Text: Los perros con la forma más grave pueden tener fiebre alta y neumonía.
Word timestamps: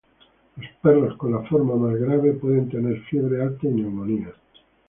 Los 0.55 0.71
perros 0.81 1.15
con 1.15 1.31
la 1.31 1.41
forma 1.43 1.75
más 1.75 1.93
grave 1.95 2.33
pueden 2.33 2.67
tener 2.69 2.99
fiebre 3.01 3.43
alta 3.43 3.67
y 3.67 3.71
neumonía. 3.71 4.33